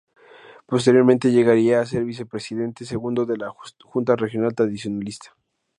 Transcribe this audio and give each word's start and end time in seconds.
Posteriormente 0.65 1.31
llegaría 1.31 1.79
a 1.79 1.85
ser 1.85 2.03
vicepresidente 2.05 2.85
segundo 2.85 3.27
de 3.27 3.37
la 3.37 3.53
Junta 3.85 4.15
Regional 4.15 4.55
Tradicionalista. 4.55 5.35